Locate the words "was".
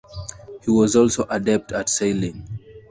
0.71-0.95